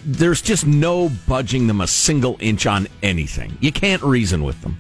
[0.06, 3.58] there's just no budging them a single inch on anything.
[3.62, 4.78] You can't reason with them.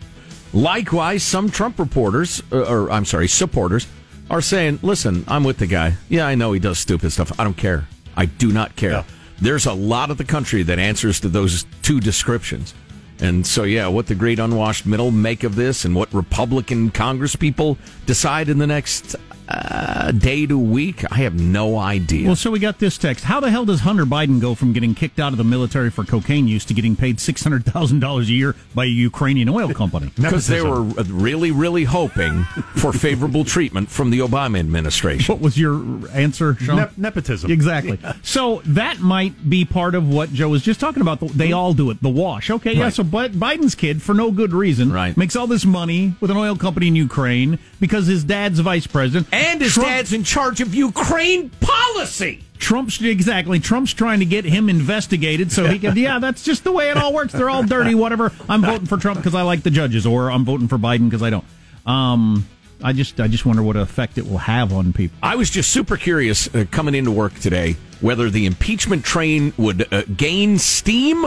[0.51, 3.87] Likewise, some Trump reporters, uh, or I'm sorry, supporters,
[4.29, 5.93] are saying, listen, I'm with the guy.
[6.07, 7.39] Yeah, I know he does stupid stuff.
[7.39, 7.87] I don't care.
[8.15, 9.05] I do not care.
[9.41, 12.73] There's a lot of the country that answers to those two descriptions.
[13.21, 17.35] And so, yeah, what the great unwashed middle make of this and what Republican Congress
[17.35, 19.15] people decide in the next
[19.49, 22.27] uh, day to week, I have no idea.
[22.27, 23.23] Well, so we got this text.
[23.25, 26.03] How the hell does Hunter Biden go from getting kicked out of the military for
[26.03, 30.11] cocaine use to getting paid $600,000 a year by a Ukrainian oil company?
[30.29, 32.43] Because they were really, really hoping
[32.75, 35.33] for favorable treatment from the Obama administration.
[35.33, 36.75] What was your answer, Sean?
[36.75, 37.49] Nep- nepotism.
[37.51, 37.97] Exactly.
[38.21, 41.19] So that might be part of what Joe was just talking about.
[41.21, 42.01] They all do it.
[42.03, 42.51] The wash.
[42.51, 42.83] Okay, yeah.
[42.83, 42.93] Right.
[42.93, 45.17] So Bi- Biden's kid, for no good reason, Right.
[45.17, 49.27] makes all this money with an oil company in Ukraine because his dad's vice president.
[49.33, 52.43] And his Trump- dad's in charge of Ukraine policy.
[52.57, 53.59] Trump's exactly.
[53.59, 55.95] Trump's trying to get him investigated so he can.
[55.97, 57.33] Yeah, that's just the way it all works.
[57.33, 57.95] They're all dirty.
[57.95, 58.31] Whatever.
[58.47, 61.23] I'm voting for Trump because I like the judges, or I'm voting for Biden because
[61.23, 61.45] I don't.
[61.85, 62.47] Um,
[62.83, 65.17] I just, I just wonder what effect it will have on people.
[65.23, 69.91] I was just super curious uh, coming into work today whether the impeachment train would
[69.93, 71.25] uh, gain steam,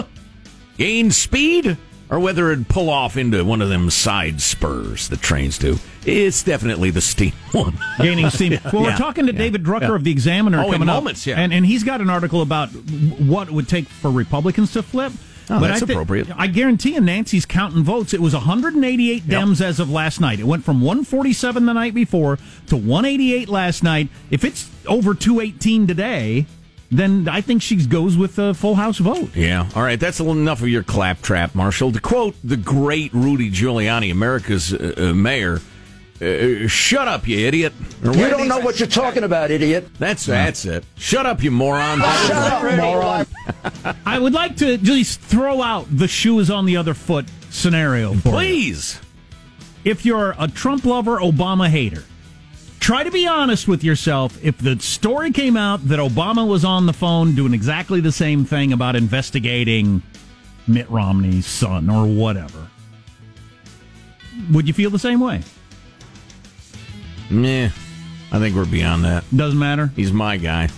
[0.79, 1.77] gain speed,
[2.13, 5.79] or whether it'd pull off into one of them side spurs that trains do.
[6.05, 7.79] It's definitely the steam one.
[7.99, 8.59] gaining steam.
[8.73, 11.37] Well, we're talking to David Drucker of the Examiner Oh, in coming up, moments, yeah.
[11.41, 15.13] and and he's got an article about what it would take for Republicans to flip.
[15.51, 16.29] Oh, But that's I thi- appropriate.
[16.37, 18.15] I guarantee you, Nancy's counting votes.
[18.15, 20.39] It was 188 Dems as of last night.
[20.39, 24.09] It went from 147 the night before to 188 last night.
[24.31, 26.47] If it's over 218 today,
[26.93, 29.35] then I think she goes with a full House vote.
[29.35, 29.69] Yeah.
[29.75, 29.99] All right.
[29.99, 31.91] That's enough of your claptrap, Marshall.
[31.93, 35.61] To quote the great Rudy Giuliani, America's uh, uh, mayor,
[36.21, 37.73] uh, "Shut up, you idiot."
[38.05, 39.89] Or You don't know what you're talking about, idiot.
[39.99, 40.85] That's that's it.
[40.97, 42.01] Shut up, you moron.
[42.01, 43.27] Shut up, moron.
[44.07, 48.13] I would like to just throw out the shoe is on the other foot scenario.
[48.15, 48.35] For you.
[48.35, 49.01] Please.
[49.85, 52.05] If you're a Trump lover, Obama hater,
[52.83, 54.37] try to be honest with yourself.
[54.45, 58.45] If the story came out that Obama was on the phone doing exactly the same
[58.45, 60.03] thing about investigating
[60.67, 62.69] Mitt Romney's son or whatever,
[64.51, 65.43] would you feel the same way?
[67.31, 67.71] Meh.
[68.33, 69.25] I think we're beyond that.
[69.35, 69.93] Doesn't matter.
[69.95, 70.69] He's my guy.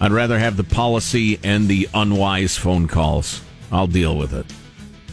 [0.00, 3.42] I'd rather have the policy and the unwise phone calls.
[3.72, 4.46] I'll deal with it.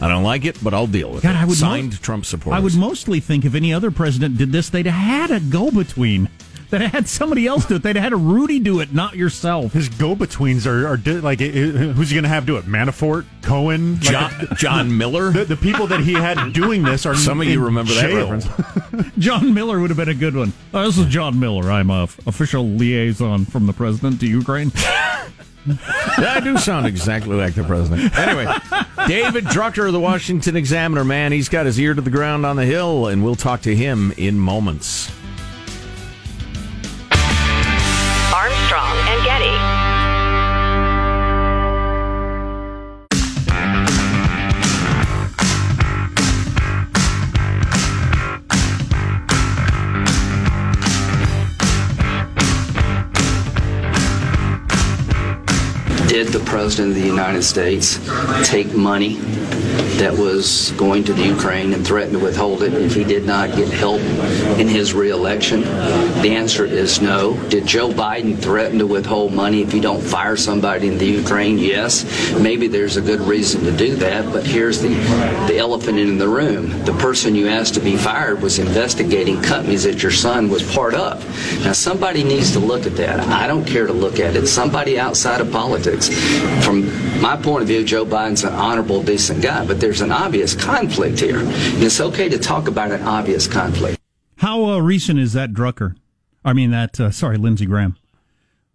[0.00, 1.38] I don't like it, but I'll deal with God, it.
[1.38, 2.58] I would Signed mo- Trump supporters.
[2.60, 5.70] I would mostly think if any other president did this, they'd have had a go
[5.70, 6.28] between.
[6.70, 7.84] That had somebody else do it.
[7.84, 9.72] They'd have had a Rudy do it, not yourself.
[9.72, 12.64] His go-betweens are, are di- like, i- i- who's he going to have do it?
[12.66, 15.30] Manafort, Cohen, Like, John, John Miller.
[15.30, 19.12] the, the people that he had doing this are Some of you remember that reference.
[19.18, 20.52] John Miller would have been a good one.
[20.74, 21.70] Uh, this is John Miller.
[21.70, 24.72] I'm a f- official liaison from the president to Ukraine.
[25.68, 28.16] I do sound exactly like the president.
[28.16, 28.46] Anyway,
[29.06, 32.56] David Drucker of the Washington Examiner, man, he's got his ear to the ground on
[32.56, 35.10] the hill, and we'll talk to him in moments.
[38.32, 39.65] Armstrong and Getty.
[56.16, 57.98] Did the President of the United States
[58.48, 59.16] take money
[59.98, 63.54] that was going to the Ukraine and threatened to withhold it if he did not
[63.56, 64.00] get help
[64.58, 65.62] in his reelection?
[65.62, 67.34] The answer is no.
[67.48, 71.58] Did Joe Biden threaten to withhold money if you don't fire somebody in the Ukraine?
[71.58, 72.04] Yes.
[72.38, 74.88] Maybe there's a good reason to do that, but here's the,
[75.48, 76.68] the elephant in the room.
[76.84, 80.94] The person you asked to be fired was investigating companies that your son was part
[80.94, 81.24] of.
[81.64, 83.20] Now, somebody needs to look at that.
[83.20, 84.46] I don't care to look at it.
[84.46, 86.08] Somebody outside of politics.
[86.64, 86.86] From
[87.20, 91.20] my point of view, Joe Biden's an honorable, decent guy, but there's an obvious conflict
[91.20, 91.40] here.
[91.40, 93.98] And it's okay to talk about an obvious conflict.
[94.36, 95.96] How uh, recent is that Drucker?
[96.44, 97.96] I mean, that, uh, sorry, Lindsey Graham.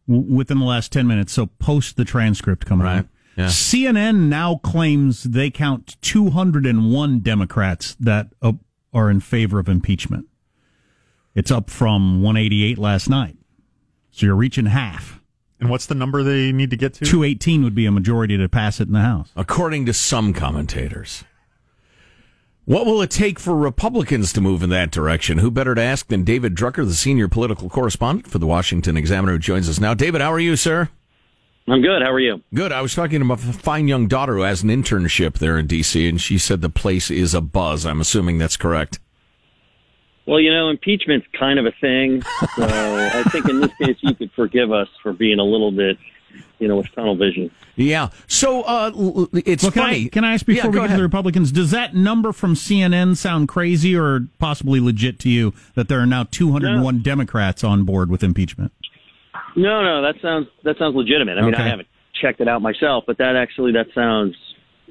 [0.08, 3.08] W- within the last 10 minutes, so post the transcript coming Right, out.
[3.38, 3.46] yeah.
[3.48, 8.54] CNN now claims they count 201 Democrats that uh,
[8.94, 10.26] are in favor of impeachment.
[11.34, 13.38] It's up from 188 last night.
[14.12, 15.21] So you're reaching half.
[15.62, 17.06] And what's the number they need to get to?
[17.06, 19.30] 218 would be a majority to pass it in the House.
[19.36, 21.24] according to some commentators.
[22.66, 25.38] What will it take for Republicans to move in that direction?
[25.40, 29.34] Who better to ask than David Drucker, the senior political correspondent for the Washington Examiner,
[29.34, 29.94] who joins us now.
[29.94, 30.90] David, how are you, sir?
[31.68, 32.02] I'm good.
[32.02, 32.42] How are you?
[32.54, 32.72] Good.
[32.72, 36.08] I was talking to my fine young daughter who has an internship there in D.C.,
[36.08, 37.86] and she said the place is a buzz.
[37.86, 39.00] I'm assuming that's correct.
[40.28, 42.22] Well, you know, impeachment's kind of a thing.
[42.22, 42.28] So
[42.60, 45.98] I think in this case, you could forgive us for being a little bit,
[46.60, 47.50] you know, with tunnel vision.
[47.76, 48.10] Yeah.
[48.28, 50.06] So uh, l- l- it's Well, can funny.
[50.06, 52.32] I, can I ask Yeah, before go we get to the Republicans, does that number
[52.32, 57.64] from CNN sound crazy or possibly legit to you that there are now 201 Democrats
[57.64, 58.72] on board with impeachment?
[59.56, 61.38] No, no, that sounds that sounds legitimate.
[61.38, 61.64] I mean, Okay.
[61.64, 61.88] I haven't
[62.22, 64.36] checked it out myself, but that actually that sounds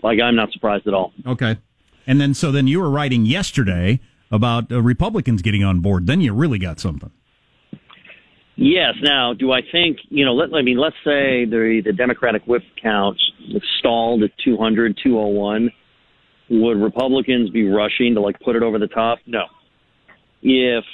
[0.02, 1.12] like I'm not surprised at all.
[1.26, 1.56] Okay.
[2.06, 6.06] And then, so then you were writing yesterday about uh, Republicans getting on board.
[6.06, 7.10] Then you really got something.
[8.56, 8.94] Yes.
[9.02, 10.34] Now, do I think you know?
[10.34, 13.18] Let I mean, let's say the the Democratic whip count
[13.78, 15.70] stalled at 200, 201.
[16.50, 19.18] Would Republicans be rushing to like put it over the top?
[19.26, 19.44] No.
[20.42, 20.84] If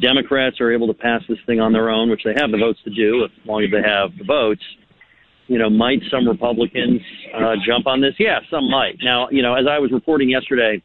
[0.00, 2.80] Democrats are able to pass this thing on their own, which they have the votes
[2.84, 4.62] to do, as long as they have the votes,
[5.46, 7.00] you know, might some Republicans
[7.34, 8.14] uh, jump on this?
[8.18, 8.96] Yeah, some might.
[9.02, 10.82] Now, you know, as I was reporting yesterday,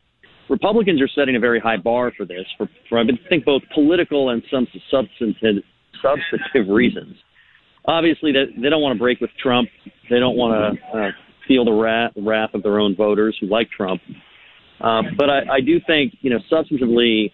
[0.50, 4.30] Republicans are setting a very high bar for this, for, for I think both political
[4.30, 5.64] and some substantive
[6.02, 7.16] substantive reasons.
[7.86, 9.70] Obviously, they, they don't want to break with Trump.
[10.10, 11.12] They don't want to uh,
[11.48, 14.02] feel the wrath, wrath of their own voters who like Trump.
[14.80, 17.32] Uh, but I, I do think, you know, substantively,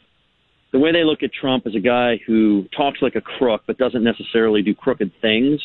[0.71, 3.77] the way they look at Trump is a guy who talks like a crook but
[3.77, 5.61] doesn't necessarily do crooked things.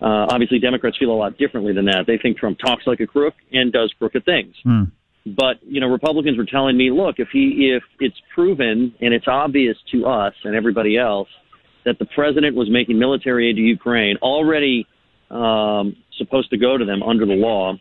[0.00, 2.04] Uh, obviously, Democrats feel a lot differently than that.
[2.06, 4.54] They think Trump talks like a crook and does crooked things.
[5.26, 9.26] But you know, Republicans were telling me, look, if he if it's proven and it's
[9.26, 11.28] obvious to us and everybody else
[11.84, 14.86] that the president was making military aid to Ukraine already
[15.30, 17.74] um, supposed to go to them under the law,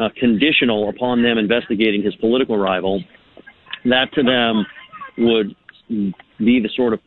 [0.00, 3.02] uh, conditional upon them investigating his political rival,
[3.84, 4.64] that to them
[5.18, 5.54] would
[6.38, 7.00] be the sort of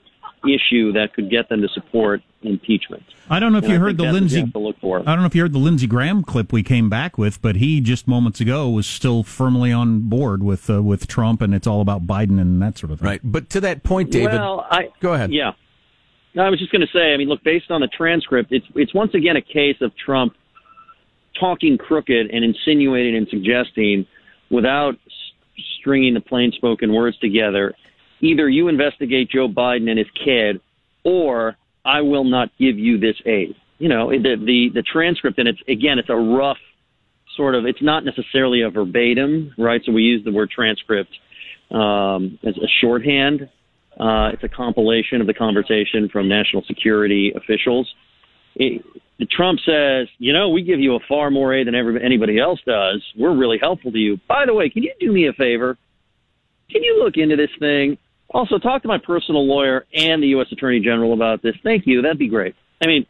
[0.45, 3.03] issue that could get them to support impeachment.
[3.29, 4.39] I don't know if And you I heard the that's Lindsey.
[4.39, 4.99] have to look for.
[4.99, 7.57] I don't know if you heard the Lindsey Graham clip we came back with, but
[7.57, 11.67] he just moments ago was still firmly on board with uh, with Trump, and it's
[11.67, 13.07] all about Biden and that sort of thing.
[13.07, 13.21] Right.
[13.23, 14.33] But to that point, David.
[14.33, 15.31] Well, I go ahead.
[15.33, 15.51] Yeah,
[16.33, 17.13] no, I was just going to say.
[17.13, 20.33] I mean, look, based on the transcript, it's it's once again a case of Trump
[21.39, 24.05] talking crooked and insinuating and suggesting
[24.49, 24.95] without
[25.79, 27.75] stringing the plain spoken words together.
[28.21, 30.61] Either you investigate Joe Biden and his kid,
[31.03, 31.55] or
[31.85, 33.55] I will not give you this aid.
[33.77, 36.57] You know, the the the transcript, and it's again, it's a rough
[37.37, 37.65] sort of.
[37.65, 39.81] It's not necessarily a verbatim, right?
[39.85, 41.11] So we use the word transcript
[41.71, 43.49] um, as a shorthand.
[43.97, 47.89] Uh, it's a compilation of the conversation from national security officials.
[48.55, 48.83] It,
[49.31, 53.03] Trump says, you know, we give you a far more aid than anybody else does.
[53.17, 54.17] We're really helpful to you.
[54.27, 55.77] By the way, can you do me a favor?
[56.71, 57.97] Can you look into this thing?
[58.31, 60.47] Also, talk to my personal lawyer and the U.S.
[60.51, 61.55] Attorney General about this.
[61.63, 62.01] Thank you.
[62.01, 62.55] That'd be great.
[62.81, 63.05] I mean,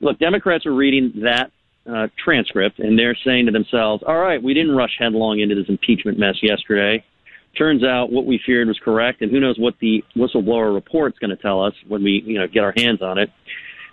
[0.00, 1.50] look, Democrats are reading that
[1.90, 5.68] uh, transcript and they're saying to themselves, all right, we didn't rush headlong into this
[5.68, 7.04] impeachment mess yesterday.
[7.58, 11.36] Turns out what we feared was correct, and who knows what the whistleblower report's going
[11.36, 13.30] to tell us when we, you know, get our hands on it.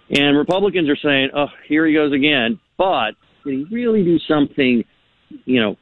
[0.09, 4.85] And Republicans are saying, "Oh, here he goes again." But can he really do something,
[5.43, 5.75] you know,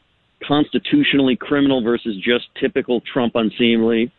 [0.47, 4.11] constitutionally criminal versus just typical Trump unseemly?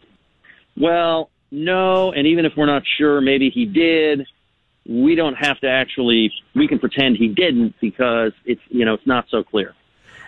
[0.79, 2.13] Well, no.
[2.13, 4.27] And even if we're not sure, maybe he did.
[4.87, 6.33] We don't have to actually.
[6.55, 9.75] We can pretend he didn't because it's you know it's not so clear.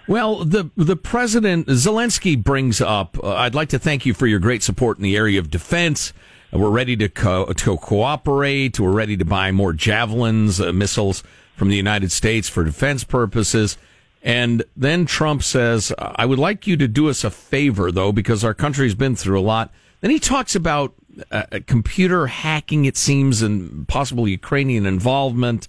[0.07, 3.17] Well, the the president Zelensky brings up.
[3.23, 6.13] Uh, I'd like to thank you for your great support in the area of defense.
[6.53, 8.81] We're ready to co- to cooperate.
[8.81, 11.23] We're ready to buy more javelins, uh, missiles
[11.57, 13.79] from the United States for defense purposes.
[14.23, 18.45] And then Trump says, "I would like you to do us a favor, though, because
[18.45, 20.95] our country's been through a lot." Then he talks about
[21.31, 25.69] uh, uh, computer hacking, it seems, and possible Ukrainian involvement.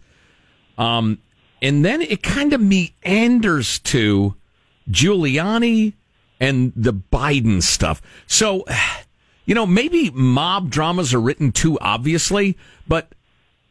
[0.78, 1.20] Um,
[1.62, 4.36] and then it kind of meanders to
[4.89, 5.94] Giuliani
[6.39, 8.02] and the Biden stuff.
[8.28, 8.65] So,
[9.46, 13.13] you know, maybe mob dramas are written too obviously, but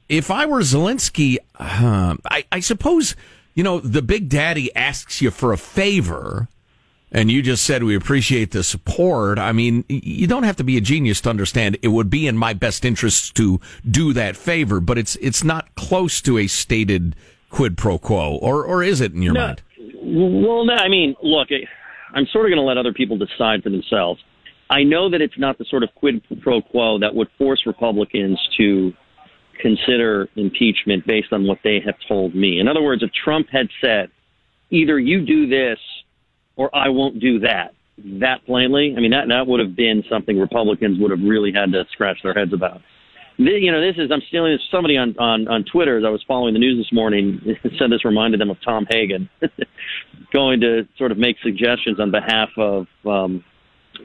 [0.08, 3.14] if I were Zelensky, uh, I, I suppose,
[3.54, 6.48] you know, the big daddy asks you for a favor.
[7.12, 9.38] And you just said we appreciate the support.
[9.38, 12.36] I mean, you don't have to be a genius to understand it would be in
[12.36, 17.16] my best interest to do that favor, but it's it's not close to a stated
[17.50, 19.46] quid pro quo, or or is it in your No.
[19.46, 19.62] mind?
[20.02, 21.48] Well, no, I mean, look,
[22.14, 24.22] I'm sort of going to let other people decide for themselves.
[24.70, 28.38] I know that it's not the sort of quid pro quo that would force Republicans
[28.56, 28.92] to
[29.60, 32.60] consider impeachment based on what they have told me.
[32.60, 34.10] In other words, if Trump had said,
[34.70, 35.78] either you do this
[36.56, 37.74] or I won't do that,
[38.20, 41.72] that plainly, I mean, that, that would have been something Republicans would have really had
[41.72, 42.80] to scratch their heads about.
[43.36, 44.60] You know, this is, I'm stealing this.
[44.70, 47.40] Somebody on, on, on Twitter, as I was following the news this morning,
[47.78, 49.30] said this reminded them of Tom Hagen
[50.32, 53.42] going to sort of make suggestions on behalf of um,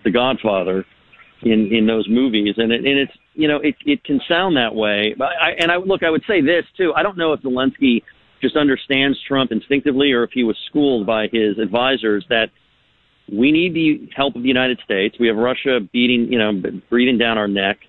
[0.05, 0.85] The Godfather
[1.41, 2.55] in, in those movies.
[2.57, 5.13] And, it, and it's, you know, it, it can sound that way.
[5.17, 6.93] But I, and I, look, I would say this too.
[6.95, 8.03] I don't know if Zelensky
[8.45, 12.49] just understands Trump instinctively or if he was schooled by his advisors that
[13.31, 15.15] we need the help of the United States.
[15.19, 16.51] We have Russia beating, you know,
[16.89, 17.79] breathing down our neck,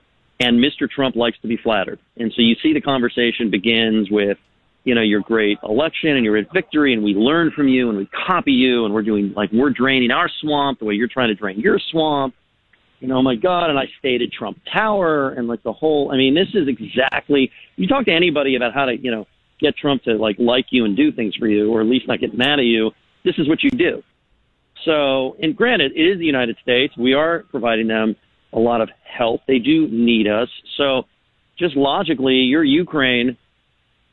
[0.40, 0.88] and Mr.
[0.88, 1.98] Trump likes to be flattered.
[2.16, 4.38] And so you see the conversation begins with,
[4.84, 8.08] you know, your great election and your victory, and we learn from you and we
[8.26, 11.34] copy you, and we're doing like we're draining our swamp the way you're trying to
[11.34, 12.34] drain your swamp.
[13.02, 16.10] Know, oh my God, and I stayed at Trump Tower, and like the whole.
[16.12, 17.52] I mean, this is exactly.
[17.76, 19.26] You talk to anybody about how to, you know,
[19.60, 22.20] get Trump to like like you and do things for you, or at least not
[22.20, 22.90] get mad at you.
[23.24, 24.02] This is what you do.
[24.84, 26.96] So, and granted, it is the United States.
[26.96, 28.16] We are providing them
[28.52, 29.40] a lot of help.
[29.48, 30.48] They do need us.
[30.76, 31.04] So,
[31.58, 33.36] just logically, you're Ukraine.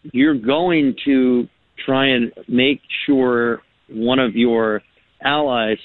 [0.04, 1.48] You're going to
[1.86, 4.82] try and make sure one of your
[5.22, 5.78] allies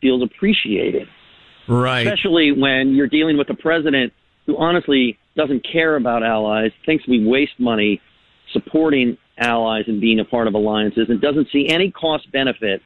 [0.00, 1.08] feels appreciated,
[1.66, 2.06] Right.
[2.06, 4.12] especially when you're dealing with a president
[4.46, 8.00] who honestly doesn't care about allies, thinks we waste money
[8.56, 12.80] supporting allies and being a part of alliances, and doesn't see any cost benefit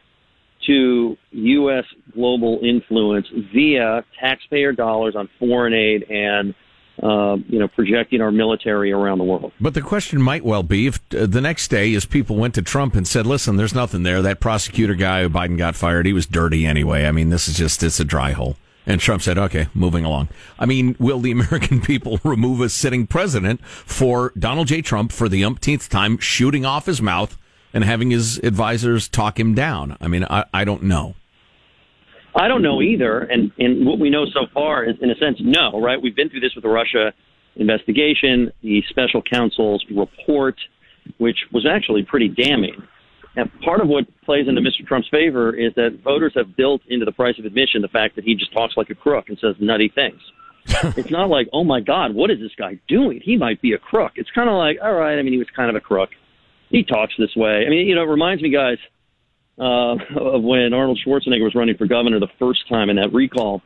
[0.66, 1.84] to U.S.
[2.12, 6.54] global influence via taxpayer dollars on foreign aid and
[7.02, 9.52] uh, you know projecting our military around the world.
[9.60, 12.62] But the question might well be if uh, the next day, as people went to
[12.62, 14.20] Trump and said, "Listen, there's nothing there.
[14.20, 17.06] That prosecutor guy who Biden got fired, he was dirty anyway.
[17.06, 18.56] I mean, this is just it's a dry hole."
[18.86, 20.28] And Trump said, "Okay, moving along."
[20.58, 24.82] I mean, will the American people remove a sitting president for Donald J.
[24.82, 27.36] Trump for the umpteenth time shooting off his mouth
[27.72, 29.96] and having his advisors talk him down.
[30.00, 31.14] I mean, I, I don't know.
[32.34, 33.20] I don't know either.
[33.20, 36.00] And, and what we know so far is, in a sense, no, right?
[36.00, 37.12] We've been through this with the Russia
[37.56, 40.56] investigation, the special counsel's report,
[41.18, 42.82] which was actually pretty damning.
[43.36, 44.86] And part of what plays into Mr.
[44.86, 48.24] Trump's favor is that voters have built into the price of admission the fact that
[48.24, 50.20] he just talks like a crook and says nutty things.
[50.96, 53.20] it's not like, oh my God, what is this guy doing?
[53.22, 54.12] He might be a crook.
[54.16, 56.10] It's kind of like, all right, I mean, he was kind of a crook.
[56.68, 57.64] He talks this way.
[57.66, 58.78] I mean, you know, it reminds me, guys,
[59.58, 63.62] uh, of when Arnold Schwarzenegger was running for governor the first time in that recall.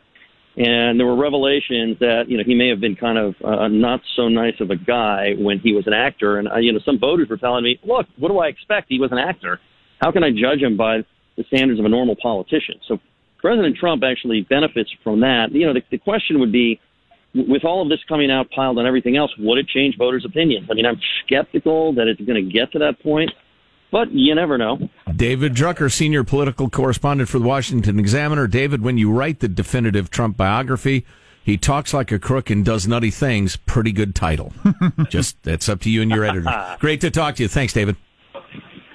[0.57, 4.00] And there were revelations that, you know, he may have been kind of uh, not
[4.14, 6.38] so nice of a guy when he was an actor.
[6.38, 8.86] And, uh, you know, some voters were telling me, look, what do I expect?
[8.88, 9.61] He was an actor.
[10.00, 10.98] How can I judge him by
[11.36, 12.76] the standards of a normal politician?
[12.86, 13.00] So
[13.38, 15.48] President Trump actually benefits from that.
[15.50, 16.80] You know, the, the question would be,
[17.34, 20.68] with all of this coming out piled on everything else, would it change voters' opinions?
[20.70, 23.32] I mean, I'm skeptical that it's going to get to that point
[23.95, 24.90] but you never know.
[25.14, 28.49] David Drucker, senior political correspondent for the Washington Examiner.
[28.49, 31.07] David, when you write the definitive Trump biography,
[31.45, 33.55] he talks like a crook and does nutty things.
[33.55, 34.53] Pretty good title.
[35.11, 36.76] Just that's up to you and your editor.
[36.80, 37.49] Great to talk to you.
[37.49, 37.95] Thanks, David.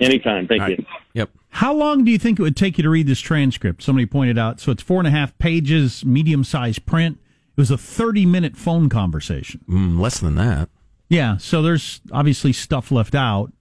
[0.02, 0.50] Anytime.
[0.50, 0.86] Thank All you.
[1.14, 1.30] Yep.
[1.48, 3.82] How long do you think it would take you to read this transcript?
[3.82, 4.60] Somebody pointed out.
[4.60, 7.20] So it's four and a half pages, medium sized print.
[7.56, 9.64] It was a 30 minute phone conversation.
[9.70, 10.68] Mm, less than that.
[11.08, 11.38] Yeah.
[11.38, 13.54] So there's obviously stuff left out.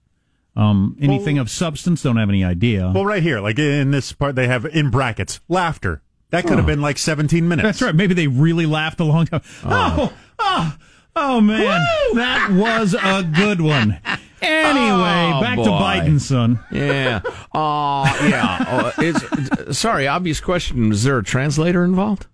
[0.59, 2.91] Um, anything Well- of substance, don't have any idea.
[2.93, 6.01] Well, right here, like in this part, they have in brackets laughter.
[6.31, 7.65] That could have been like 17 minutes.
[7.65, 7.95] That's right.
[7.95, 9.41] Maybe they really laughed a long time.
[9.65, 10.75] Oh, oh,
[11.15, 11.85] oh, man.
[12.15, 13.99] That was a good one.
[14.41, 15.69] Anyway, Oh, back to boy.
[15.71, 16.59] Biden, son.
[16.71, 17.21] Yeah.
[17.53, 18.65] Uh, yeah.
[18.69, 20.91] Uh, it's, sorry, obvious question.
[20.91, 22.27] Is there a translator involved?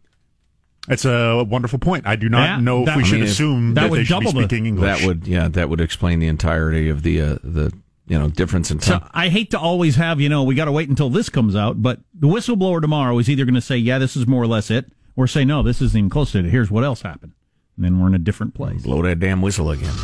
[0.89, 2.05] It's a wonderful point.
[2.05, 3.99] I do not Yeah, know if that- we I should mean, assume that that, would
[3.99, 4.99] they should be double the- speaking English.
[4.99, 7.71] That would, yeah, that would explain the entirety of the uh, the
[8.07, 9.09] you know difference in So time.
[9.13, 11.81] I hate to always have, you know, we got to wait until this comes out,
[11.81, 14.69] but the whistleblower tomorrow is either going to say, yeah, this is more or less
[14.69, 16.45] it, or say, no, this isn't even close to it.
[16.45, 17.33] Here's what else happened.
[17.75, 18.83] And then we're in a different place.
[18.83, 19.93] Blow that damn whistle again.